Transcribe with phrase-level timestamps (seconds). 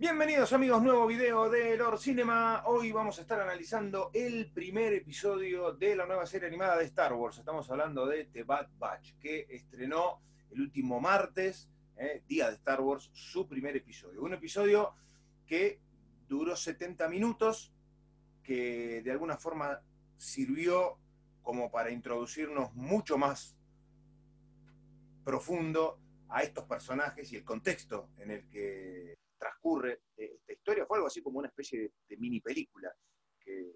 [0.00, 2.62] Bienvenidos amigos, nuevo video de Lord Cinema.
[2.64, 7.12] Hoy vamos a estar analizando el primer episodio de la nueva serie animada de Star
[7.12, 7.36] Wars.
[7.36, 10.22] Estamos hablando de The Bad Batch, que estrenó
[10.52, 11.68] el último martes,
[11.98, 14.22] eh, día de Star Wars, su primer episodio.
[14.22, 14.94] Un episodio
[15.46, 15.78] que
[16.26, 17.70] duró 70 minutos,
[18.42, 19.82] que de alguna forma
[20.16, 20.96] sirvió
[21.42, 23.54] como para introducirnos mucho más
[25.24, 30.86] profundo a estos personajes y el contexto en el que transcurre esta historia.
[30.86, 32.94] Fue algo así como una especie de, mini película
[33.40, 33.72] que,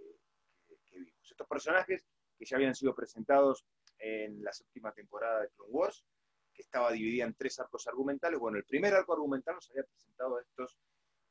[0.92, 1.30] vimos.
[1.30, 2.06] Estos personajes
[2.38, 3.64] que ya habían sido presentados
[3.98, 6.04] en la séptima temporada de Clone Wars,
[6.52, 8.38] que estaba dividida en tres arcos argumentales.
[8.38, 10.78] Bueno, el primer arco argumental nos había presentado estos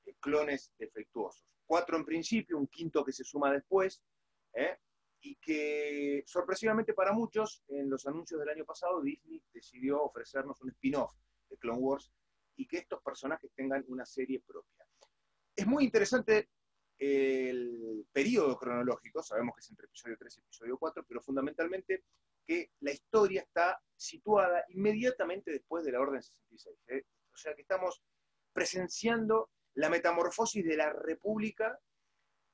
[0.05, 1.45] eh, clones defectuosos.
[1.65, 4.01] Cuatro en principio, un quinto que se suma después,
[4.53, 4.77] ¿eh?
[5.21, 10.69] y que sorpresivamente para muchos, en los anuncios del año pasado, Disney decidió ofrecernos un
[10.71, 11.13] spin-off
[11.49, 12.11] de Clone Wars
[12.55, 14.85] y que estos personajes tengan una serie propia.
[15.55, 16.49] Es muy interesante
[16.97, 22.03] el periodo cronológico, sabemos que es entre episodio 3 y episodio 4, pero fundamentalmente
[22.45, 26.77] que la historia está situada inmediatamente después de la Orden 66.
[26.87, 27.03] ¿eh?
[27.33, 28.01] O sea que estamos
[28.53, 31.79] presenciando la metamorfosis de la República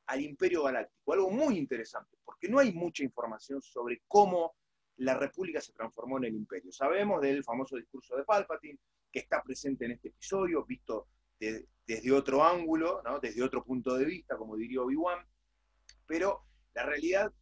[0.07, 4.55] al Imperio Galáctico, algo muy interesante, porque no hay mucha información sobre cómo
[4.97, 6.71] la República se transformó en el Imperio.
[6.71, 8.79] Sabemos del famoso discurso de Palpatine,
[9.11, 11.07] que está presente en este episodio, visto
[11.39, 15.25] desde otro ángulo, desde otro punto de vista, como diría Obi-Wan,
[16.05, 16.43] pero
[16.73, 17.33] la realidad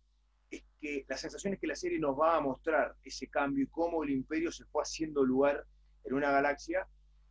[0.50, 3.68] es que la sensación es que la serie nos va a mostrar ese cambio y
[3.68, 5.66] cómo el imperio se fue haciendo lugar
[6.04, 6.88] en una galaxia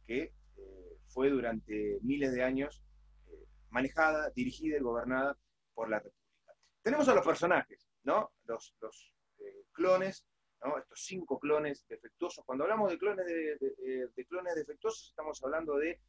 [0.06, 2.82] que eh, fue durante miles de años
[3.28, 5.38] eh, manejada, dirigida y gobernada
[5.74, 6.54] por la República.
[6.82, 8.32] Tenemos a los personajes, ¿no?
[8.44, 10.26] los, los eh, clones
[10.78, 12.44] estos cinco clones defectuosos.
[12.44, 16.00] Cuando hablamos de clones, de, clones defectuosos, estamos hablando de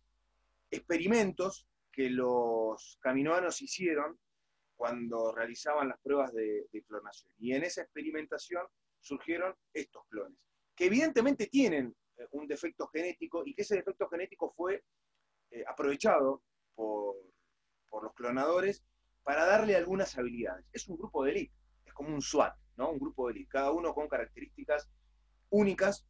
[0.71, 4.19] experimentos que los caminoanos hicieron
[4.75, 7.31] cuando realizaban las pruebas de, clonación.
[7.39, 8.65] Y en esa experimentación
[8.99, 10.37] surgieron estos clones,
[10.75, 14.83] que evidentemente tienen eh, un defecto genético y que ese defecto genético fue
[15.51, 16.43] eh, aprovechado
[16.75, 17.15] por,
[17.89, 18.83] por los clonadores
[19.23, 20.65] para darle algunas habilidades.
[20.71, 21.53] Es un grupo de elite,
[21.85, 22.55] es como un SWAT.
[22.77, 24.89] Un grupo de élite, cada uno con características
[25.49, 26.05] únicas,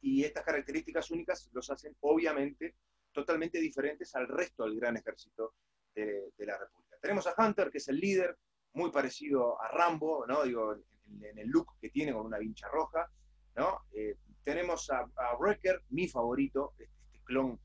[0.00, 2.74] y estas características únicas los hacen, obviamente,
[3.12, 5.54] totalmente diferentes al resto del gran ejército
[5.94, 6.96] de, la República.
[7.00, 8.36] Tenemos a Hunter, que es el líder,
[8.74, 10.42] muy parecido a Rambo, ¿no?
[10.42, 13.10] Digo, en, el look que tiene con una vincha roja,
[13.54, 13.86] ¿no?
[13.92, 15.08] Eh, tenemos a,
[15.38, 17.58] Wrecker, mi favorito, este, este, clon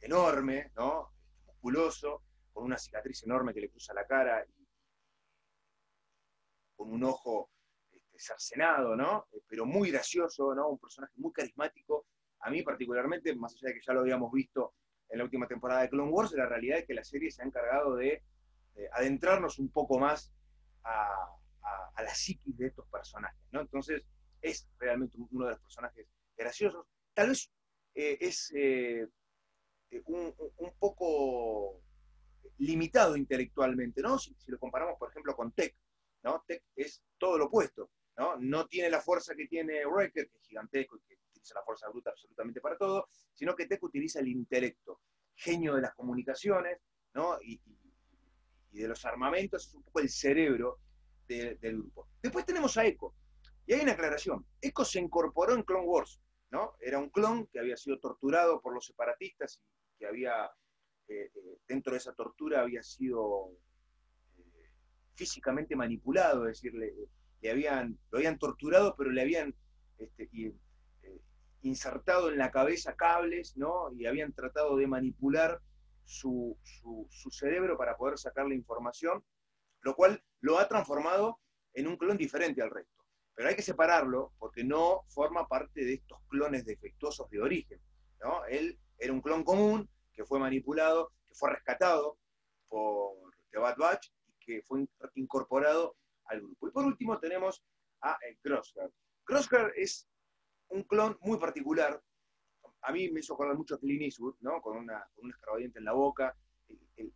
[0.00, 1.12] enorme, ¿no?
[1.46, 2.22] musculoso,
[2.52, 4.44] con una cicatriz enorme que le cruza la cara
[6.76, 7.50] con un ojo
[7.90, 9.26] este, cercenado, ¿no?
[9.32, 10.68] Eh, pero muy gracioso, ¿no?
[10.68, 12.06] Un personaje muy carismático.
[12.40, 14.74] A mí particularmente, más allá de que ya lo habíamos visto
[15.08, 17.46] en la última temporada de Clone Wars, la realidad es que la serie se ha
[17.46, 18.22] encargado de,
[18.92, 20.32] adentrarnos un poco más
[20.84, 21.28] a,
[22.02, 23.38] la psiquis de estos personajes.
[23.52, 24.02] Entonces,
[24.40, 26.06] es realmente uno de los personajes
[26.36, 26.86] graciosos.
[27.14, 27.52] Tal vez
[27.94, 29.06] eh, es eh,
[30.06, 30.34] un,
[30.78, 31.80] poco
[32.58, 34.18] limitado intelectualmente, ¿no?
[34.18, 35.76] Si, lo comparamos, por ejemplo, con Tech,
[36.22, 36.44] ¿no?
[36.46, 38.36] Tech es todo lo opuesto, ¿no?
[38.36, 41.88] No tiene la fuerza que tiene Wrecker, que es gigantesco y que utiliza la fuerza
[41.88, 45.00] bruta absolutamente para todo, sino que Tech utiliza el intelecto,
[45.34, 46.78] genio de las comunicaciones,
[47.14, 47.40] ¿no?
[47.42, 47.60] Y,
[48.70, 50.78] de los armamentos, es un poco el cerebro
[51.28, 52.08] del grupo.
[52.22, 53.14] Después tenemos a Echo,
[53.66, 54.46] y hay una aclaración.
[54.60, 56.74] Echo se incorporó en Clone Wars, ¿no?
[56.80, 59.60] Era un clon que había sido torturado por los separatistas
[59.90, 60.46] y que había,
[61.08, 63.56] eh, eh, dentro de esa tortura había sido
[65.14, 69.54] físicamente manipulado, es decir, le, habían, lo habían torturado, pero le habían
[69.98, 70.54] este, eh,
[71.62, 73.92] insertado en la cabeza cables, ¿no?
[73.92, 75.60] Y habían tratado de manipular
[76.04, 76.58] su,
[77.30, 79.24] cerebro para poder sacar la información,
[79.80, 81.38] lo cual lo ha transformado
[81.74, 83.02] en un clon diferente al resto.
[83.34, 87.80] Pero hay que separarlo porque no forma parte de estos clones defectuosos de origen.
[88.20, 88.44] ¿no?
[88.44, 92.18] Él era un clon común que fue manipulado, que fue rescatado
[92.68, 93.14] por
[93.50, 94.10] The Bad Batch
[94.44, 95.96] que fue incorporado
[96.26, 96.68] al grupo.
[96.68, 97.62] Y por último tenemos
[98.00, 98.90] a eh, Crosshair.
[99.24, 100.08] Crosshair es
[100.68, 102.02] un clon muy particular.
[102.82, 104.60] A mí me hizo acordar mucho a Clint Eastwood, ¿no?
[104.60, 106.36] con, una, con un escarbadiente en la boca,
[106.96, 107.12] el,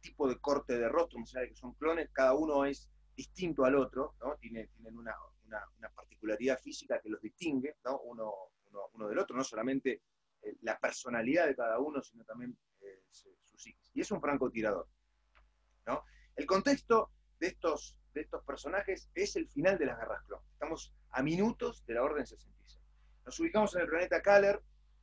[0.00, 3.64] tipo de corte de rostro, más allá de que son clones, cada uno es distinto
[3.64, 4.36] al otro, ¿no?
[4.36, 5.14] tienen una,
[5.94, 8.00] particularidad física que los distingue ¿no?
[8.00, 8.32] uno,
[8.94, 10.02] uno, del otro, no solamente
[10.42, 13.90] eh, la personalidad de cada uno, sino también eh, su psiquis.
[13.94, 14.88] Y es un francotirador.
[15.86, 16.04] ¿no?
[16.34, 20.40] El contexto de estos, de estos personajes es el final de las guerras clon.
[20.52, 22.80] Estamos a minutos de la Orden 66.
[23.26, 24.62] Nos ubicamos en el planeta Kaler,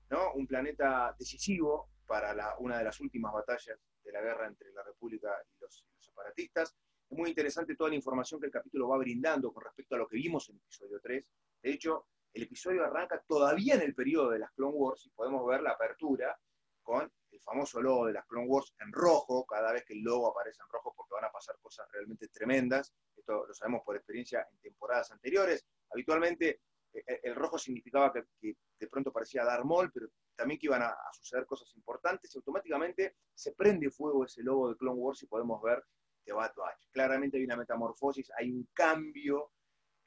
[0.09, 0.33] ¿no?
[0.33, 5.29] un planeta decisivo para una de las últimas batallas de la guerra entre la República
[5.45, 6.75] y los, separatistas.
[7.07, 10.07] Es muy interesante toda la información que el capítulo va brindando con respecto a lo
[10.07, 11.31] que vimos en el episodio 3.
[11.61, 15.45] De hecho, el episodio arranca todavía en el periodo de las Clone Wars y podemos
[15.45, 16.39] ver la apertura
[16.81, 20.29] con el famoso logo de las Clone Wars en rojo, cada vez que el logo
[20.29, 22.93] aparece en rojo porque van a pasar cosas realmente tremendas.
[23.15, 25.65] Esto lo sabemos por experiencia en temporadas anteriores.
[25.91, 26.61] Habitualmente
[26.93, 30.81] eh, eh, el rojo significaba que, de pronto parecía dar mol, pero también que iban
[30.81, 35.27] a, suceder cosas importantes, y automáticamente se prende fuego ese logo de Clone Wars y
[35.27, 35.83] podemos ver
[36.25, 36.87] de Bad Batch.
[36.91, 39.51] Claramente hay una metamorfosis, hay un cambio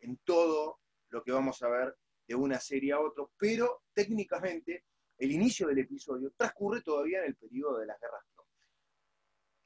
[0.00, 1.96] en todo lo que vamos a ver
[2.26, 4.86] de una serie a otra, pero técnicamente
[5.22, 8.48] el inicio del episodio transcurre todavía en el periodo de las guerras Clone.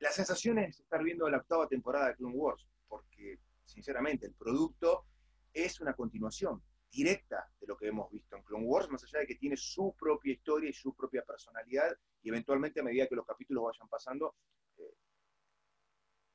[0.00, 5.06] La sensación es estar viendo la octava temporada de Clone Wars, porque sinceramente el producto
[5.55, 9.26] es una continuación directa de lo que hemos visto en Clone Wars, más allá de
[9.29, 13.25] que tiene su propia historia y su propia personalidad, y eventualmente a medida que los
[13.25, 14.35] capítulos vayan pasando,
[14.76, 14.94] eh,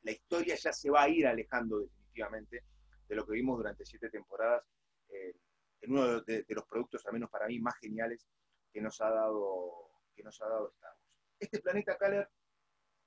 [0.02, 2.64] la historia ya se va a ir alejando definitivamente
[3.08, 4.64] de lo que vimos durante siete temporadas
[5.10, 5.36] eh,
[5.82, 8.28] en uno de, los productos, al menos para mí, más geniales
[8.72, 10.74] que nos ha dado, que nos ha dado.
[11.40, 12.30] Este planeta Kaler,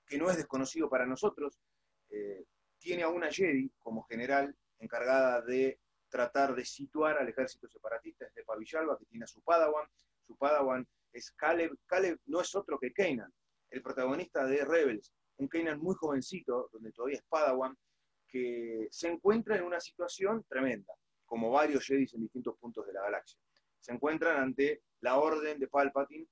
[0.07, 1.61] que no es desconocido para nosotros,
[2.11, 2.45] eh,
[2.79, 8.45] tiene a una Jedi como general encargada de tratar de situar al ejército separatista de
[8.45, 9.89] Pavillalba, que tiene a su Padawan.
[10.27, 11.77] Su Padawan es Caleb.
[11.87, 13.33] Caleb no es otro que Kanan,
[13.71, 17.77] el protagonista de Rebels, un Kanan muy jovencito, donde todavía es Padawan,
[18.29, 20.93] que se encuentra en una situación tremenda,
[21.25, 23.41] como varios Jedis en distintos puntos de la galaxia.
[23.85, 26.27] Se encuentran ante la orden de Palpatine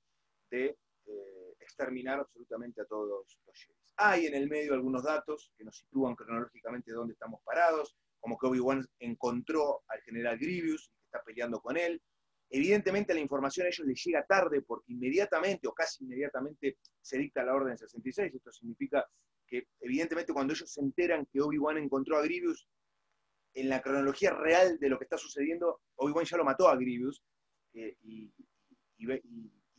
[0.49, 3.93] de eh, exterminar absolutamente a todos los Jedis.
[3.97, 8.47] Hay en el medio algunos datos que nos sitúan cronológicamente dónde estamos parados, como que
[8.47, 12.01] Obi-Wan encontró al general Grievous y que está peleando con él.
[12.49, 17.43] Evidentemente la información a ellos les llega tarde porque inmediatamente o casi inmediatamente se dicta
[17.43, 18.33] la orden 66.
[18.33, 19.05] Esto significa
[19.45, 22.67] que evidentemente cuando ellos se enteran que Obi-Wan encontró a Grievous,
[23.55, 27.21] en la cronología real de lo que está sucediendo, Obi-Wan ya lo mató a Grievous
[27.73, 28.33] eh, y,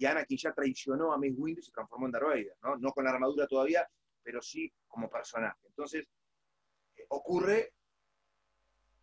[0.05, 2.77] Anakin ya traicionó a Mace Windu y se transformó en Darth ¿no?
[2.77, 3.89] no con la armadura todavía,
[4.23, 5.61] pero sí como personaje.
[5.69, 6.07] Entonces,
[6.97, 7.73] eh, ocurre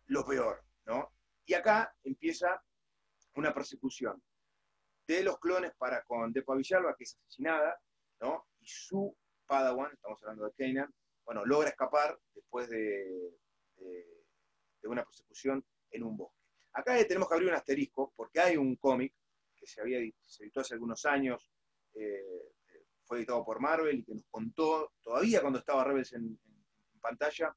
[0.06, 1.12] lo peor, ¿no?
[1.44, 2.62] Y acá empieza
[3.34, 4.22] una persecución
[5.06, 7.80] de los clones para con Depa Villalba, que es asesinada,
[8.20, 8.46] ¿no?
[8.60, 9.16] Y su
[9.46, 13.38] Padawan, estamos hablando de Kanan, bueno, logra escapar después de,
[14.84, 16.41] una persecución en un bosque.
[16.74, 19.14] Acá tenemos que abrir un asterisco, porque hay un cómic
[19.54, 21.50] que se había se editó hace algunos años,
[21.94, 22.52] eh,
[23.04, 26.38] fue editado por Marvel y que nos contó, todavía cuando estaba Rebels en
[27.00, 27.54] pantalla,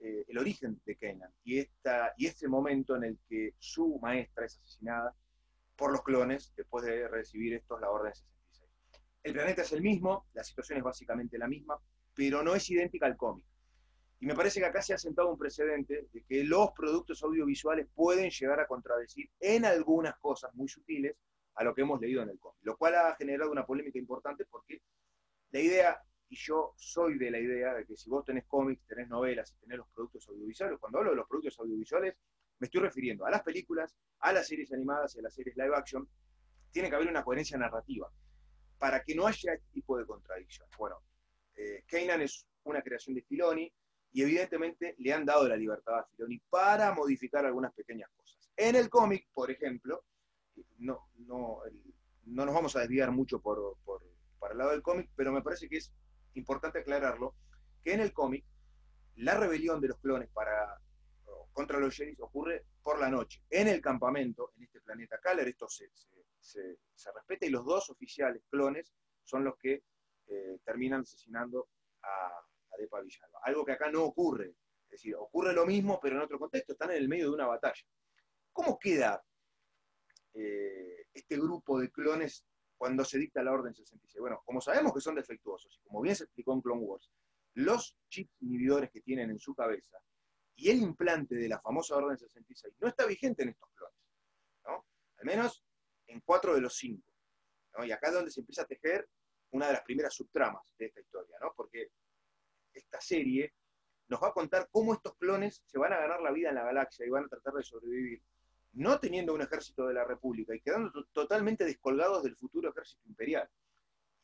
[0.00, 4.44] eh, el origen de Kenan y, esta, y este momento en el que su maestra
[4.44, 5.14] es asesinada
[5.74, 8.70] por los clones después de recibir estos la Orden 66.
[9.22, 11.78] El planeta es el mismo, la situación es básicamente la misma,
[12.14, 13.44] pero no es idéntica al cómic.
[14.20, 17.86] Y me parece que acá se ha sentado un precedente de que los productos audiovisuales
[17.94, 21.16] pueden llegar a contradecir en algunas cosas muy sutiles
[21.54, 24.44] a lo que hemos leído en el cómic, lo cual ha generado una polémica importante
[24.44, 24.82] porque
[25.50, 29.08] la idea y yo soy de la idea de que si vos tenés cómics, tenés
[29.08, 32.16] novelas y tenés los productos audiovisuales, cuando hablo de los productos audiovisuales,
[32.58, 35.74] me estoy refiriendo a las películas, a las series animadas y a las series live
[35.74, 36.08] action,
[36.70, 38.10] tiene que haber una coherencia narrativa
[38.78, 40.76] para que no haya este tipo de contradicciones.
[40.76, 40.96] Bueno,
[41.56, 43.72] eh, Kanan es una creación de Filoni
[44.12, 48.50] y evidentemente le han dado la libertad a Filoni para modificar algunas pequeñas cosas.
[48.56, 50.04] En el cómic, por ejemplo,
[50.78, 51.60] no, no,
[52.24, 54.02] no nos vamos a desviar mucho por, por,
[54.38, 55.92] para el lado del cómic, pero me parece que es
[56.34, 57.34] importante aclararlo,
[57.82, 58.44] que en el cómic
[59.16, 60.80] la rebelión de los clones para,
[61.52, 65.66] contra los Jedi ocurre por la noche, en el campamento, en este planeta Kaler, esto
[65.68, 65.90] se,
[67.14, 68.92] respeta y los dos oficiales clones
[69.24, 69.82] son los que
[70.28, 71.68] eh, terminan asesinando
[72.02, 72.30] a,
[72.78, 73.40] a Depa Villalba.
[73.42, 74.54] Algo que acá no ocurre,
[74.84, 77.46] es decir, ocurre lo mismo pero en otro contexto, están en el medio de una
[77.46, 77.82] batalla.
[78.52, 79.22] ¿Cómo queda
[80.34, 82.44] eh, este grupo de clones
[82.76, 84.20] cuando se dicta la Orden 66?
[84.20, 87.10] Bueno, como sabemos que son defectuosos, y como bien se explicó en Clone Wars,
[87.54, 89.98] los chips inhibidores que tienen en su cabeza
[90.54, 93.98] y el implante de la famosa Orden 66 no está vigente en estos clones,
[94.64, 94.86] ¿no?
[95.18, 95.64] Al menos
[96.06, 97.14] en cuatro de los cinco.
[97.84, 99.08] Y acá es donde se empieza a tejer
[99.50, 101.52] una de las primeras subtramas de esta historia, ¿no?
[101.56, 101.90] Porque
[102.72, 103.52] esta serie
[104.08, 106.64] nos va a contar cómo estos clones se van a ganar la vida en la
[106.64, 108.22] galaxia y van a tratar de sobrevivir
[108.72, 113.48] no teniendo un ejército de la República y quedando totalmente descolgados del futuro ejército imperial.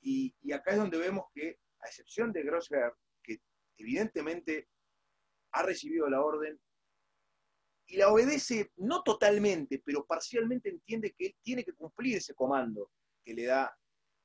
[0.00, 3.40] Y, acá es donde vemos que, a excepción de Grosshair, que
[3.78, 4.68] evidentemente
[5.52, 6.60] ha recibido la orden
[7.86, 12.90] y la obedece no totalmente, pero parcialmente entiende que él tiene que cumplir ese comando
[13.24, 13.76] que le da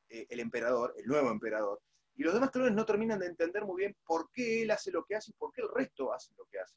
[0.10, 1.82] eh, el emperador, el nuevo emperador,
[2.20, 5.06] y los demás clones no terminan de entender muy bien por qué él hace lo
[5.06, 6.76] que hace y por qué el resto hace lo que hace.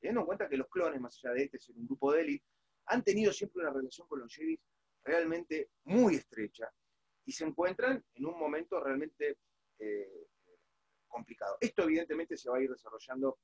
[0.00, 2.46] Teniendo en cuenta que los clones, más allá de este ser un grupo de élite,
[2.86, 4.58] han tenido siempre una relación con los Jedi
[5.04, 6.72] realmente muy estrecha
[7.26, 9.36] y se encuentran en un momento realmente
[9.78, 10.26] eh,
[11.06, 11.58] complicado.
[11.60, 13.40] Esto evidentemente se va a ir desarrollando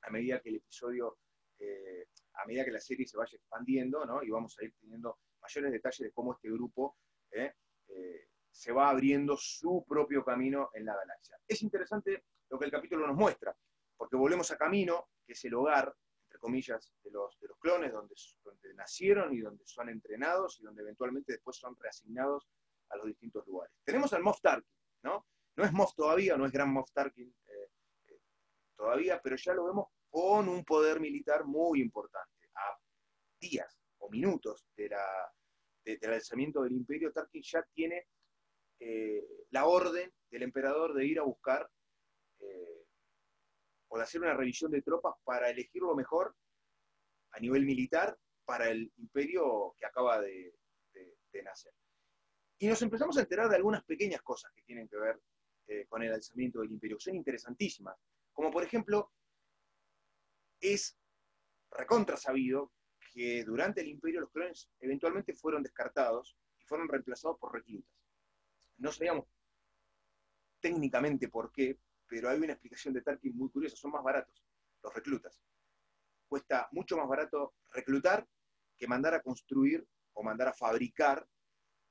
[0.00, 1.18] a medida que el episodio,
[1.58, 4.22] eh, a medida que la serie se vaya expandiendo, ¿no?
[4.22, 6.96] Y vamos a ir teniendo mayores detalles de cómo este grupo
[7.32, 7.52] ¿eh?
[8.58, 11.38] Se va abriendo su propio camino en la galaxia.
[11.46, 13.56] Es interesante lo que el capítulo nos muestra,
[13.96, 17.92] porque volvemos a Camino, que es el hogar, entre comillas, de los, de los clones,
[17.92, 18.16] donde,
[18.74, 22.48] nacieron y donde son entrenados y donde eventualmente después son reasignados
[22.88, 23.72] a los distintos lugares.
[23.84, 24.74] Tenemos al Moff Tarkin,
[25.04, 25.24] ¿no?
[25.54, 27.70] No es Moff todavía, no es Gran Moff Tarkin eh,
[28.08, 28.20] eh,
[28.76, 32.50] todavía, pero ya lo vemos con un poder militar muy importante.
[32.54, 32.76] A
[33.40, 35.32] días o minutos de la,
[35.84, 38.08] del alzamiento del imperio, Tarkin ya tiene
[38.80, 41.68] eh, la orden del emperador de ir a buscar
[43.90, 46.36] o de hacer una revisión de tropas para elegir lo mejor
[47.32, 50.52] a nivel militar para el imperio que acaba de
[51.42, 51.72] nacer.
[52.58, 55.20] Y nos empezamos a enterar de algunas pequeñas cosas que tienen que ver
[55.68, 57.96] eh, con el alzamiento del imperio, que son interesantísimas.
[58.32, 59.12] Como por ejemplo,
[60.60, 60.98] es
[61.70, 62.72] recontra sabido
[63.12, 67.94] que durante el imperio los clones eventualmente fueron descartados y fueron reemplazados por reclutas.
[68.78, 69.26] No sabíamos
[70.60, 74.42] técnicamente por qué, pero hay una explicación de Tarkin muy curiosa, son más baratos
[74.82, 75.40] los reclutas.
[76.28, 78.26] Cuesta mucho más barato reclutar
[78.76, 81.26] que mandar a construir o mandar a fabricar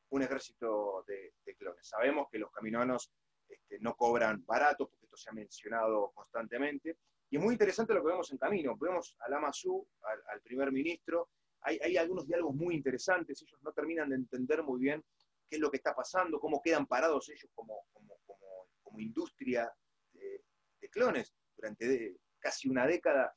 [0.09, 1.87] un ejército de, clones.
[1.87, 3.11] Sabemos que los caminoanos
[3.47, 6.97] este, no cobran barato, porque esto se ha mencionado constantemente,
[7.29, 8.77] y es muy interesante lo que vemos en camino.
[8.77, 9.85] Vemos a Lama Su,
[10.31, 11.29] al, primer ministro,
[11.61, 15.03] hay, algunos diálogos muy interesantes, ellos no terminan de entender muy bien
[15.49, 19.71] qué es lo que está pasando, cómo quedan parados ellos como, como, industria
[20.11, 20.41] de,
[20.89, 21.35] clones.
[21.55, 23.35] Durante casi una década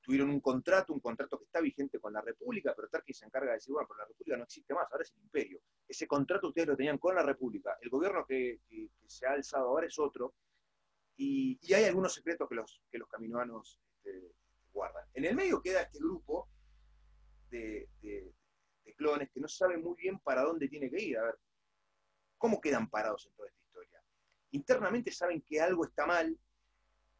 [0.00, 3.50] tuvieron un contrato, un contrato que está vigente con la República, pero Tarkin se encarga
[3.50, 5.60] de decir, bueno, pero la República no existe más, ahora es el imperio.
[5.86, 7.78] Ese contrato ustedes lo tenían con la República.
[7.80, 8.60] El gobierno que,
[9.06, 10.34] se ha alzado ahora es otro.
[11.16, 14.34] Y, hay algunos secretos que los, que los caminoanos este,
[14.72, 15.04] guardan.
[15.14, 16.48] En el medio queda este grupo
[17.50, 17.88] de,
[18.98, 21.16] clones que no saben muy bien para dónde tiene que ir.
[21.16, 21.38] A ver,
[22.36, 24.02] ¿cómo quedan parados en toda esta historia?
[24.50, 26.38] Internamente saben que algo está mal,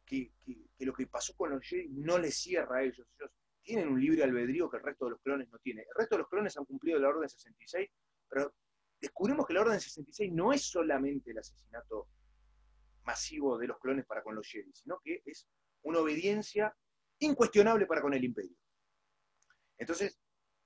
[0.05, 0.31] que,
[0.79, 3.07] lo que pasó con los Jedi no les cierra a ellos.
[3.17, 3.31] Ellos
[3.61, 5.81] tienen un libre albedrío que el resto de los clones no tiene.
[5.81, 7.89] El resto de los clones han cumplido la Orden 66,
[8.27, 8.53] pero
[8.99, 12.07] descubrimos que la Orden 66 no es solamente el asesinato
[13.03, 15.47] masivo de los clones para con los Jedi, sino que es
[15.83, 16.75] una obediencia
[17.19, 18.55] incuestionable para con el imperio.
[19.77, 20.19] Entonces,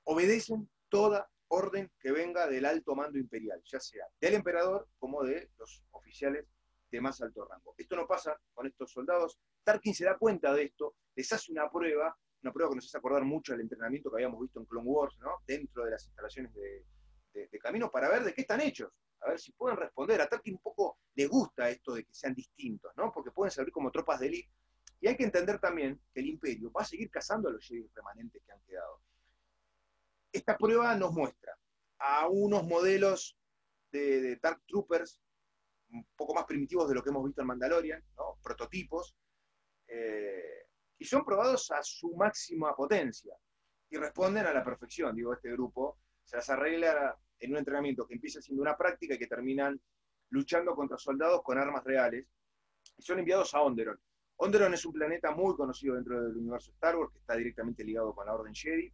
[0.03, 5.49] obedecen toda orden que venga del alto mando imperial, ya sea del emperador como de
[5.57, 6.45] los oficiales
[6.91, 7.73] de más alto rango.
[7.75, 9.39] Esto no pasa con estos soldados.
[9.63, 12.99] Tarkin se da cuenta de esto, les hace una prueba, una prueba que nos hace
[12.99, 15.31] acordar mucho del entrenamiento que habíamos visto en Clone Wars, ¿no?
[15.47, 16.85] dentro de las instalaciones de,
[17.59, 20.21] camino, para ver de qué están hechos, a ver si pueden responder.
[20.21, 23.11] A Tarkin un poco le gusta esto de que sean distintos, ¿no?
[23.11, 24.51] porque pueden servir como tropas de élite.
[25.01, 27.89] Y hay que entender también que el Imperio va a seguir cazando a los Jedi
[27.95, 29.01] remanentes que han quedado.
[30.33, 31.57] Esta prueba nos muestra
[31.99, 33.37] a unos modelos
[33.91, 35.21] de, de Dark Troopers
[35.93, 38.03] un poco más primitivos de lo que hemos visto en Mandalorian,
[38.41, 39.15] prototipos,
[39.87, 43.35] eh, y son probados a su máxima potencia
[43.89, 45.15] y responden a la perfección.
[45.15, 49.19] Digo, este grupo se las arregla en un entrenamiento que empieza siendo una práctica y
[49.19, 49.79] que terminan
[50.29, 52.25] luchando contra soldados con armas reales
[52.97, 53.99] y son enviados a Onderon.
[54.37, 58.15] Onderon es un planeta muy conocido dentro del universo Star Wars que está directamente ligado
[58.15, 58.91] con la Orden Jedi.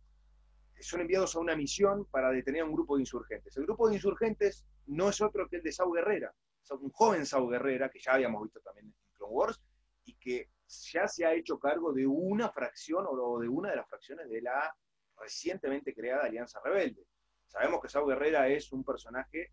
[0.82, 3.56] Son enviados a una misión para detener a un grupo de insurgentes.
[3.58, 6.34] El grupo de insurgentes no es otro que el de Sau Guerrera,
[6.72, 9.62] un joven Sau Guerrera, que ya habíamos visto también en Clone Wars,
[10.06, 10.50] y que
[10.92, 14.42] ya se ha hecho cargo de una fracción o de una de las fracciones de
[14.42, 14.76] la
[15.18, 17.06] recientemente creada Alianza Rebelde.
[17.48, 19.52] Sabemos que Sau Guerrera es un personaje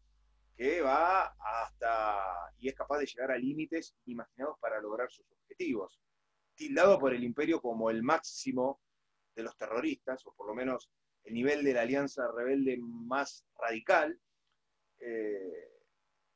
[0.56, 6.00] que va hasta y es capaz de llegar a límites imaginados para lograr sus objetivos.
[6.54, 8.80] Tildado por el imperio como el máximo
[9.35, 10.90] de los terroristas, o por lo menos
[11.26, 14.18] el nivel de la alianza rebelde más radical,
[15.00, 15.71] eh,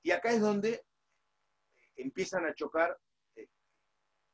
[0.03, 0.85] y acá es donde
[1.95, 2.99] empiezan a chocar
[3.37, 3.49] eh,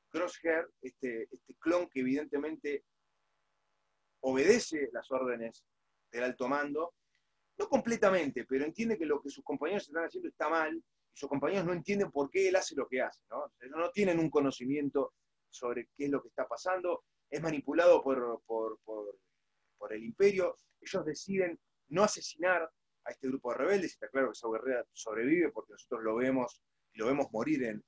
[0.09, 2.85] Crosshair, este, este clon que evidentemente
[4.21, 5.63] obedece las órdenes
[6.11, 6.95] del alto mando,
[7.59, 11.29] no completamente, pero entiende que lo que sus compañeros están haciendo está mal, y sus
[11.29, 13.53] compañeros no entienden por qué él hace lo que hace, ¿no?
[13.77, 15.13] no tienen un conocimiento
[15.51, 18.79] sobre qué es lo que está pasando, es manipulado por
[19.93, 22.71] el imperio, ellos deciden no asesinar
[23.05, 26.63] a este grupo de rebeldes, está claro que Sao Guerrera sobrevive porque nosotros lo vemos,
[26.95, 27.85] lo vemos morir en,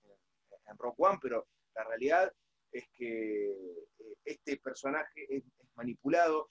[0.67, 2.33] en Rock One, pero la realidad
[2.73, 3.87] es que eh,
[4.25, 6.51] este personaje es, manipulado,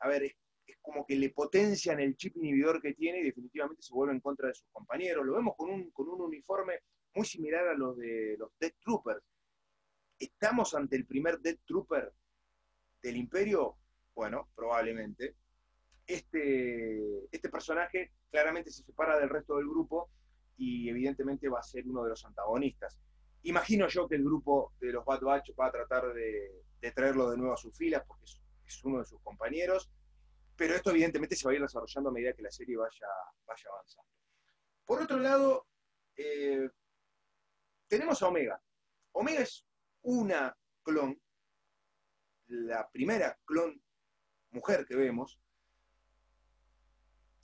[0.00, 0.36] a ver, es,
[0.80, 4.48] como que le potencian el chip inhibidor que tiene y definitivamente se vuelve en contra
[4.48, 5.24] de sus compañeros.
[5.24, 6.80] Lo vemos con un, con un uniforme
[7.14, 9.22] muy similar a los de los Death Troopers.
[10.18, 12.12] ¿Estamos ante el primer Death Trooper
[13.02, 13.76] del Imperio?
[14.14, 15.36] Bueno, probablemente.
[16.06, 20.10] Este, este personaje claramente se separa del resto del grupo
[20.56, 22.98] y evidentemente va a ser uno de los antagonistas.
[23.44, 26.64] Imagino yo que el grupo de los Bad Batch va a tratar de,
[26.94, 29.90] traerlo de nuevo a sus filas porque es, uno de sus compañeros,
[30.56, 33.06] pero esto evidentemente se va a ir desarrollando a medida que la serie vaya,
[33.46, 34.10] vaya avanzando.
[34.84, 35.66] Por otro lado,
[36.16, 36.68] eh,
[37.88, 38.62] tenemos a Omega.
[39.12, 39.66] Omega es
[40.02, 41.20] una clon,
[42.46, 43.82] la primera clon
[44.52, 45.40] mujer que vemos,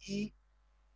[0.01, 0.35] y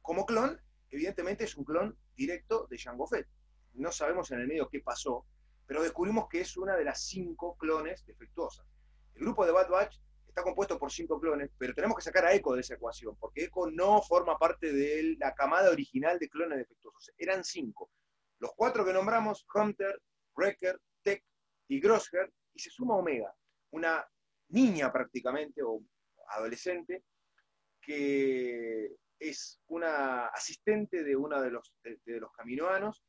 [0.01, 3.29] como clon, evidentemente es un clon directo de Jango Fett
[3.75, 5.27] no sabemos en el medio qué pasó,
[5.67, 8.67] pero descubrimos que es una de las cinco clones defectuosas.
[9.15, 12.35] El grupo de Bad Batch está compuesto por cinco clones, pero tenemos que sacar a
[12.35, 16.59] Echo de esa ecuación, porque Echo no forma parte de la camada original de clones
[16.59, 17.13] defectuosos.
[17.17, 17.91] Eran cinco.
[18.39, 20.01] Los cuatro que nombramos, Hunter,
[20.37, 21.25] Wrecker, Tech
[21.69, 23.35] y Grossher, y se suma Omega,
[23.71, 24.07] una
[24.49, 25.83] niña prácticamente, o
[26.33, 27.05] adolescente,
[27.81, 33.05] que es una asistente de uno de los, de los caminoanos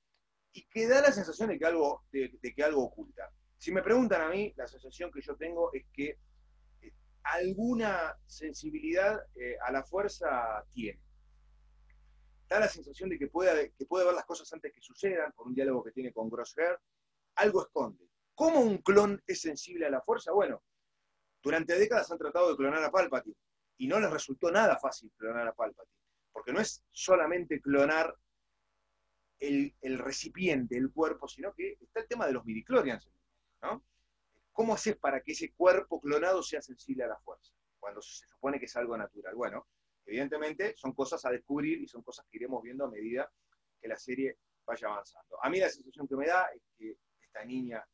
[0.53, 3.30] y que da la sensación de que algo, de, que algo oculta.
[3.58, 6.20] Si me preguntan a mí, la sensación que yo tengo es que
[6.82, 11.01] eh, alguna sensibilidad eh, a la fuerza tiene.
[12.48, 15.56] Da la sensación de que puede, que ver las cosas antes que sucedan, por un
[15.56, 16.77] diálogo que tiene con Grosshair,
[17.36, 18.08] algo esconde.
[18.36, 20.32] ¿Cómo un clon es sensible a la fuerza?
[20.34, 20.62] Bueno,
[21.43, 23.35] durante décadas han tratado de clonar a Palpatine
[23.77, 26.00] y no les resultó nada fácil clonar a Palpatine,
[26.31, 28.15] porque no es solamente clonar
[29.39, 33.11] el, recipiente, el cuerpo, sino que está el tema de los midichlorians.
[33.61, 33.83] ¿no?
[34.53, 37.51] ¿Cómo haces para que ese cuerpo clonado sea sensible a la fuerza?
[37.79, 39.35] Cuando se supone que es algo natural.
[39.35, 39.68] Bueno,
[40.05, 43.29] evidentemente son cosas a descubrir y son cosas que iremos viendo a medida
[43.81, 45.44] que la serie vaya avanzando.
[45.44, 47.85] A mí la sensación que me da es que esta niña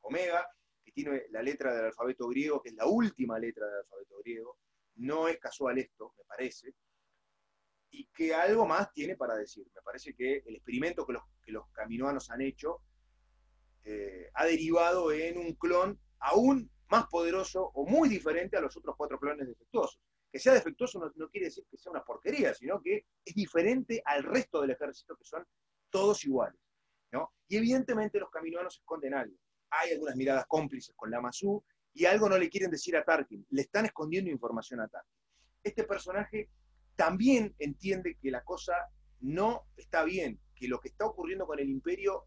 [0.00, 0.48] Omega,
[0.84, 4.58] que tiene la letra del alfabeto griego, que es la última letra del alfabeto griego,
[4.96, 6.74] no es casual esto, me parece,
[7.90, 9.66] y que algo más tiene para decir.
[9.74, 12.82] Me parece que el experimento que los, que los caminoanos han hecho
[13.84, 18.94] eh, ha derivado en un clon aún más poderoso o muy diferente a los otros
[18.96, 20.00] cuatro clones defectuosos.
[20.30, 24.24] Que sea defectuoso no, quiere decir que sea una porquería, sino que es diferente al
[24.24, 25.46] resto del ejército, que son
[25.90, 26.60] todos iguales.
[27.12, 27.32] ¿no?
[27.46, 29.36] Y evidentemente los caminoanos esconden algo.
[29.80, 33.46] Hay algunas miradas cómplices con la Mazú y algo no le quieren decir a Tarkin.
[33.50, 35.20] Le están escondiendo información a Tarkin.
[35.62, 36.50] Este personaje
[36.96, 38.74] también entiende que la cosa
[39.20, 42.24] no está bien, que lo que está ocurriendo con el imperio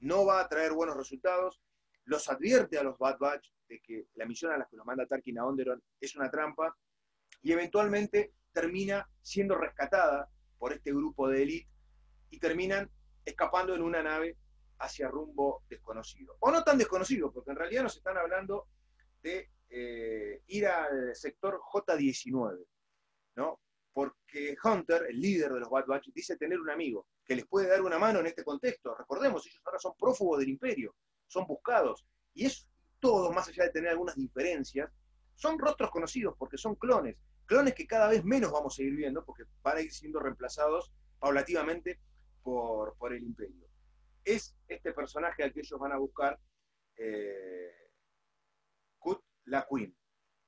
[0.00, 1.60] no va a traer buenos resultados,
[2.04, 5.06] los advierte a los Bad Batch de que la misión a la que los manda
[5.06, 6.76] Tarkin a Onderon es una trampa,
[7.42, 11.70] y eventualmente termina siendo rescatada por este grupo de élite
[12.30, 12.90] y terminan
[13.24, 14.36] escapando en una nave
[14.78, 16.36] hacia rumbo desconocido.
[16.40, 18.68] O no tan desconocido, porque en realidad nos están hablando
[19.22, 22.64] de eh, ir al sector J19,
[23.36, 23.60] ¿no?
[23.98, 27.66] porque Hunter, el líder de los Bad Batch, dice tener un amigo que les puede
[27.66, 28.94] dar una mano en este contexto.
[28.94, 30.94] Recordemos, ellos ahora son prófugos del imperio,
[31.26, 32.68] son buscados, y es
[33.00, 34.88] todo, más allá de tener algunas diferencias,
[35.34, 39.24] son rostros conocidos porque son clones, clones que cada vez menos vamos a ir viendo
[39.24, 41.98] porque van a ir siendo reemplazados paulativamente
[42.44, 43.67] por, por el imperio.
[44.28, 46.38] Es este personaje al que ellos van a buscar
[46.96, 47.72] eh,
[48.98, 49.96] Kut La Queen.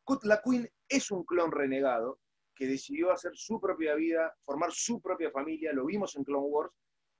[0.04, 2.20] Kut La Queen es un clon renegado
[2.54, 6.74] que decidió hacer su propia vida, formar su propia familia, lo vimos en Clone Wars,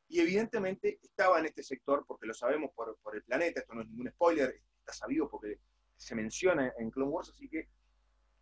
[0.06, 3.88] y evidentemente estaba en este sector, porque lo sabemos por, el planeta, esto no es
[3.88, 5.60] ningún spoiler, está sabido porque
[5.96, 7.70] se menciona en Clone Wars, así que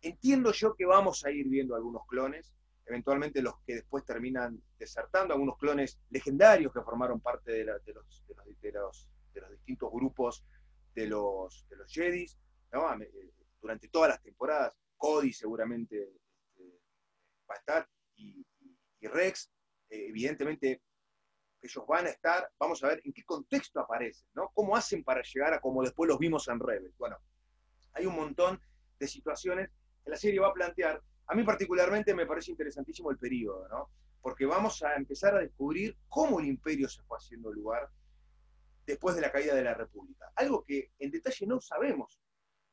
[0.01, 2.53] entiendo yo que vamos a ir viendo algunos clones,
[2.89, 7.93] eventualmente los que después terminan desertando, algunos clones legendarios que formaron parte de, los, de,
[8.73, 9.07] los,
[9.51, 10.43] distintos grupos
[10.95, 12.37] de los, de los Jedis,
[12.73, 16.13] eh, durante todas las temporadas, Cody seguramente
[17.49, 18.43] va a estar, y,
[19.01, 19.51] Rex,
[19.89, 20.81] eh, evidentemente
[21.61, 24.49] ellos van a estar, vamos a ver en qué contexto aparecen, ¿no?
[24.53, 26.93] ¿Cómo hacen para llegar a como después los vimos en Rebel?
[26.97, 27.17] Bueno,
[27.93, 28.59] hay un montón
[28.97, 29.69] de situaciones
[30.03, 31.01] que la serie va a plantear.
[31.29, 33.91] A mí particularmente me parece interesantísimo el periodo, ¿no?
[34.19, 37.87] Porque vamos a empezar a descubrir cómo el imperio se fue haciendo lugar
[38.83, 40.31] después de la caída de la República.
[40.35, 42.19] Algo que en detalle no sabemos,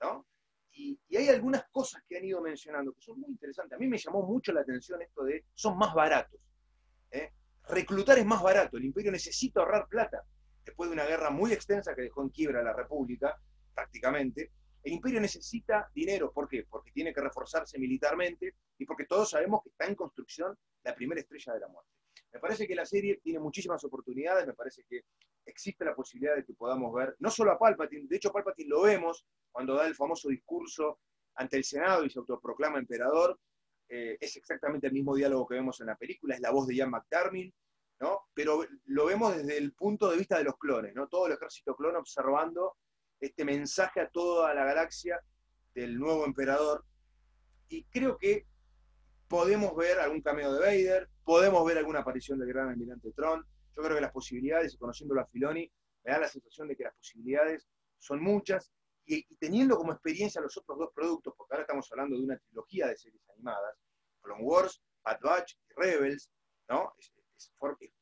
[0.01, 0.27] ¿no?
[0.73, 3.77] Y, hay algunas cosas que han ido mencionando que son muy interesantes.
[3.77, 6.41] A mí me llamó mucho la atención esto de son más baratos.
[7.69, 10.23] reclutar es más barato, el imperio necesita ahorrar plata.
[10.65, 13.39] Después de una guerra muy extensa que dejó en quiebra la República,
[13.75, 14.51] prácticamente,
[14.87, 16.31] el imperio necesita dinero.
[16.33, 16.65] ¿Por qué?
[16.71, 21.21] Porque tiene que reforzarse militarmente y porque todos sabemos que está en construcción la primera
[21.21, 21.91] estrella de la muerte.
[22.33, 25.01] Me parece que la serie tiene muchísimas oportunidades, me parece que
[25.45, 28.83] existe la posibilidad de que podamos ver, no solo a Palpatine, de hecho Palpatine lo
[28.83, 31.01] vemos cuando da el famoso discurso
[31.35, 33.41] ante el Senado y se autoproclama emperador,
[33.89, 36.77] eh, es exactamente el mismo diálogo que vemos en la película, es la voz de
[36.77, 37.53] Ian McDermott,
[38.01, 38.21] ¿no?
[38.33, 41.09] pero lo vemos desde el punto de vista de los clones, ¿no?
[41.09, 42.77] todo el ejército clon observando
[43.21, 45.21] este mensaje a toda la galaxia
[45.75, 46.85] del nuevo emperador.
[47.69, 48.47] Y creo que
[49.29, 53.45] podemos ver algún cameo de Vader, podemos ver alguna aparición del gran almirante Tron.
[53.77, 55.71] Yo creo que las posibilidades, y conociéndolo a Filoni,
[56.05, 58.73] me da la sensación de que las posibilidades son muchas.
[59.05, 62.89] Y, teniendo como experiencia los otros dos productos, porque ahora estamos hablando de una trilogía
[62.89, 63.77] de series animadas,
[64.21, 66.31] Clone Wars, Bad Batch y Rebels,
[66.69, 66.93] ¿no?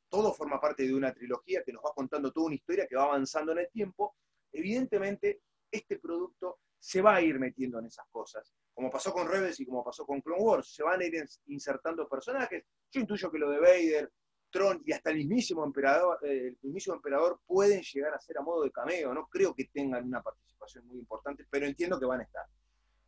[0.09, 3.05] todo forma parte de una trilogía que nos va contando toda una historia que va
[3.05, 4.14] avanzando en el tiempo
[4.55, 9.59] evidentemente este producto se va a ir metiendo en esas cosas, como pasó con Rebels
[9.61, 11.14] y como pasó con Clone Wars, se van a ir
[11.47, 12.64] insertando personajes.
[12.90, 14.12] Yo intuyo que lo de Vader,
[14.51, 18.43] Tron y hasta el mismísimo emperador, eh, el mismísimo emperador pueden llegar a ser a
[18.43, 19.14] modo de cameo.
[19.14, 22.45] No creo que tengan una participación muy importante, pero entiendo que van a estar.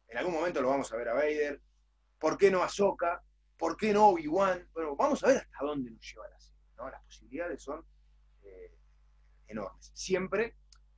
[0.09, 1.61] En algún momento lo vamos a ver a Vader.
[2.19, 3.23] ¿Por qué no a Ahsoka?
[3.59, 4.69] ¿Por qué no Obi-Wan?
[4.73, 6.37] Bueno, vamos a ver hasta dónde nos lleva la.
[6.91, 7.85] Las posibilidades son
[8.43, 8.77] eh,
[9.49, 9.91] enormes.
[9.95, 10.57] Siempre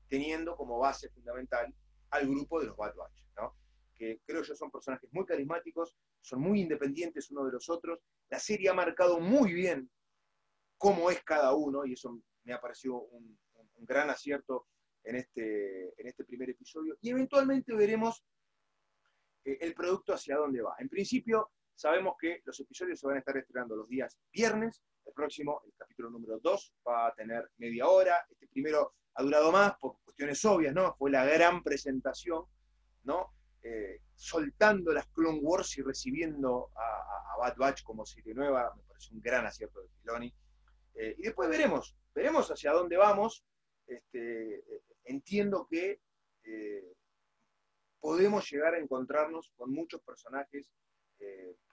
[0.09, 1.73] teniendo como base fundamental
[2.11, 3.19] al grupo de los Bad Batch,
[3.99, 7.99] que creo yo son personajes muy carismáticos, son muy independientes uno de los otros.
[8.31, 9.91] La serie ha marcado muy bien
[10.77, 13.37] cómo es cada uno, y eso me ha parecido un,
[13.81, 14.67] gran acierto
[15.05, 16.97] en este, en este primer episodio.
[17.01, 18.25] Y eventualmente veremos
[19.45, 20.75] eh, el producto hacia dónde va.
[20.79, 24.83] En principio, sabemos que los episodios se van a estar estrenando los días viernes.
[25.09, 28.27] El próximo, el capítulo número 2, va a tener media hora.
[28.31, 30.95] Este primero ha durado más por cuestiones obvias, ¿no?
[30.97, 32.45] Fue la gran presentación,
[33.05, 33.33] ¿no?
[33.63, 39.15] Eh, soltando las Clone Wars y recibiendo a, Bad Batch como serie nueva, me parece
[39.15, 40.35] un gran acierto de Filoni.
[40.95, 43.47] Eh, y después veremos, veremos hacia dónde vamos.
[43.87, 44.63] Este,
[45.05, 46.03] entiendo que
[46.43, 46.93] eh,
[47.99, 50.71] podemos llegar a encontrarnos con muchos personajes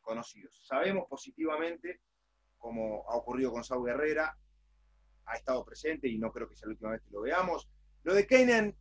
[0.02, 0.65] conocidos.
[0.65, 2.02] Sabemos positivamente,
[2.65, 4.36] como ha ocurrido con Sau Guerrera,
[5.25, 7.69] ha estado presente y no creo que sea la última vez que lo veamos.
[8.01, 8.75] Lo de Kanan,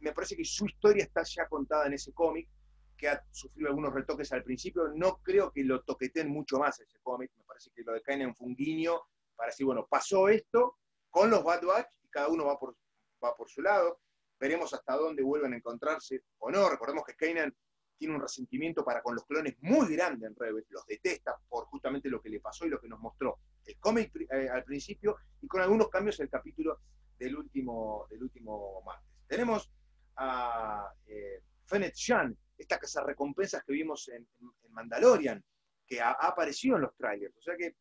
[0.00, 2.48] me parece que su historia está ya contada en ese cómic,
[2.96, 4.88] que ha sufrido algunos retoques al principio.
[4.94, 7.30] No creo que lo toqueten mucho más ese cómic.
[7.36, 8.98] Me parece que lo de Kanan fue un guiño
[9.36, 10.78] para decir, bueno, pasó esto
[11.10, 12.78] con los Bad Batch y cada uno va por,
[13.22, 14.00] va por su lado.
[14.40, 16.66] Veremos hasta dónde vuelven a encontrarse o no.
[16.70, 17.54] Recordemos que Kanan
[17.98, 22.08] tiene un resentimiento para con los clones muy grande en Rebels, los detesta por justamente
[22.08, 25.46] lo que le pasó y lo que nos mostró el cómic eh, al principio y
[25.46, 26.80] con algunos cambios el capítulo
[27.18, 29.08] del último, del último martes.
[29.26, 29.70] Tenemos
[30.16, 34.26] a eh, Fennec Shan, esta casa recompensas que vimos en,
[34.70, 35.42] Mandalorian,
[35.86, 37.36] que ha, aparecido en los trailers.
[37.36, 37.76] O sea que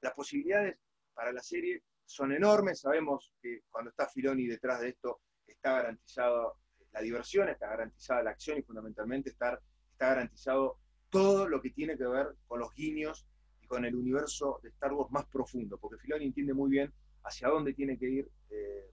[0.00, 0.78] las posibilidades
[1.14, 2.80] para la serie son enormes.
[2.80, 6.58] Sabemos que cuando está Filoni detrás de esto está garantizado
[7.02, 9.60] diversión, está garantizada la acción y fundamentalmente está
[9.98, 10.78] garantizado
[11.10, 13.26] todo lo que tiene que ver con los guiños
[13.60, 16.92] y con el universo de Star Wars más profundo, porque Filoni entiende muy bien
[17.24, 18.90] hacia dónde tiene que ir eh,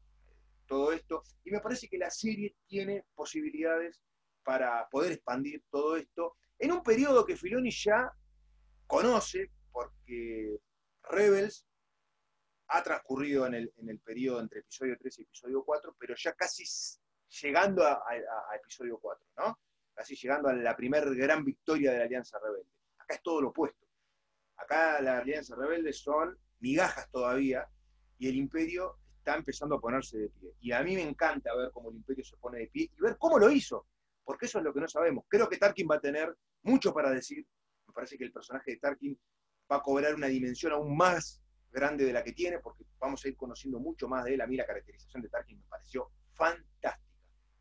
[0.67, 4.00] todo esto, y me parece que la serie tiene posibilidades
[4.43, 8.12] para poder expandir todo esto en un periodo que Filoni ya
[8.86, 10.60] conoce, porque
[11.04, 11.65] Rebels
[12.67, 16.34] ha transcurrido en el, en el periodo entre episodio 3 y episodio 4, pero ya
[16.34, 16.65] casi
[17.30, 18.02] llegando a,
[18.56, 19.60] episodio 4, ¿no?
[19.94, 22.70] Casi llegando a la primera gran victoria de la Alianza Rebelde.
[22.98, 23.88] Acá es todo lo opuesto.
[24.58, 27.68] Acá la Alianza Rebelde son migajas todavía
[28.18, 30.54] y el imperio está empezando a ponerse de pie.
[30.60, 33.18] Y a mí me encanta ver cómo el imperio se pone de pie y ver
[33.18, 33.88] cómo lo hizo,
[34.24, 35.26] porque eso es lo que no sabemos.
[35.28, 37.46] Creo que Tarkin va a tener mucho para decir.
[37.88, 39.20] Me parece que el personaje de Tarkin
[39.72, 43.28] va a cobrar una dimensión aún más grande de la que tiene, porque vamos a
[43.28, 44.42] ir conociendo mucho más de él.
[44.42, 47.09] A mí la caracterización de Tarkin me pareció fantástica.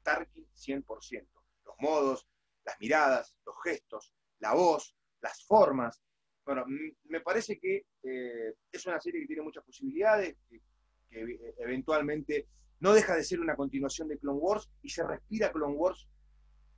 [0.09, 1.29] Tarkin 100%.
[1.66, 2.27] Los modos,
[2.64, 6.03] las miradas, los gestos, la voz, las formas.
[6.47, 6.64] Bueno,
[7.05, 10.62] me parece que eh, es una serie que tiene muchas posibilidades, que,
[11.11, 12.49] que, eventualmente
[12.81, 16.09] no deja de ser una continuación de Clone Wars y se respira Clone Wars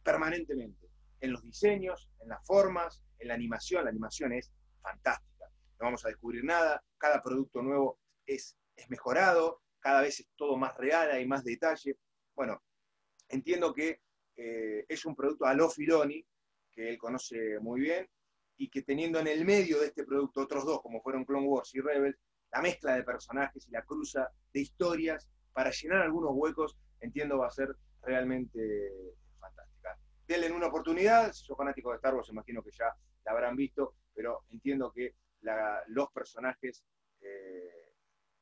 [0.03, 0.89] permanentemente,
[1.21, 3.85] en los diseños, en las formas, en la animación.
[3.85, 4.51] La animación es
[4.83, 5.47] fantástica.
[5.79, 10.57] No vamos a descubrir nada, cada producto nuevo es, es mejorado, cada vez es todo
[10.57, 11.97] más real, hay más detalle.
[12.35, 12.61] Bueno,
[13.31, 14.01] entiendo que
[14.37, 16.25] eh, es un producto a lo Filoni,
[16.71, 18.09] que él conoce muy bien,
[18.57, 21.75] y que teniendo en el medio de este producto otros dos, como fueron Clone Wars
[21.75, 22.19] y Rebels,
[22.53, 27.47] la mezcla de personajes y la cruza de historias para llenar algunos huecos, entiendo va
[27.47, 28.61] a ser realmente
[29.39, 29.97] fantástica.
[30.27, 33.95] Denle una oportunidad, si sos fanático de Star Wars, imagino que ya la habrán visto,
[34.15, 35.15] pero entiendo que
[35.89, 36.85] los personajes
[37.21, 37.95] eh,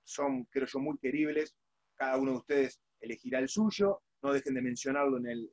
[0.04, 1.54] son, creo yo, muy queribles.
[1.94, 4.02] Cada uno de ustedes elegirá el suyo.
[4.22, 5.50] No dejen de mencionarlo en,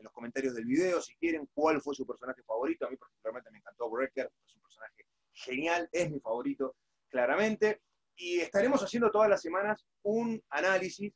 [0.00, 2.86] los comentarios del video si quieren cuál fue su personaje favorito.
[2.86, 6.76] A mí particularmente me encantó Breaker, es un personaje genial, es mi favorito,
[7.08, 7.80] claramente.
[8.16, 11.12] Y estaremos haciendo todas las semanas un análisis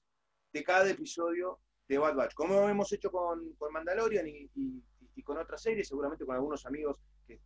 [0.53, 5.87] de cada episodio de Bad Batch, como hemos hecho con, Mandalorian y, con otras series,
[5.87, 7.39] seguramente con algunos amigos que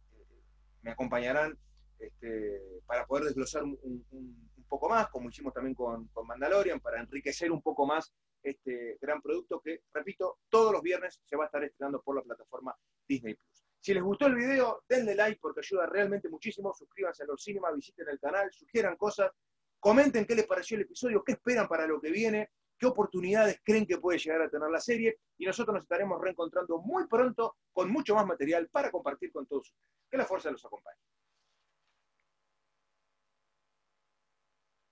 [0.82, 1.58] me acompañarán
[1.98, 7.50] este, para poder desglosar un, poco más, como hicimos también con, con Mandalorian, para enriquecer
[7.52, 8.12] un poco más
[8.44, 12.22] este gran producto que, repito, todos los viernes se va a estar estrenando por la
[12.22, 12.76] plataforma
[13.08, 13.64] Disney Plus.
[13.80, 16.72] Si les gustó el video, denle like porque ayuda realmente muchísimo.
[16.72, 19.30] Suscríbanse a los Cinema, visiten el canal, sugieran cosas,
[19.78, 23.86] comenten qué les pareció el episodio, qué esperan para lo que viene, qué oportunidades creen
[23.86, 25.18] que puede llegar a tener la serie.
[25.36, 29.70] Y nosotros nos estaremos reencontrando muy pronto con mucho más material para compartir con todos
[29.70, 29.92] ustedes.
[30.10, 30.98] Que la fuerza los acompañe.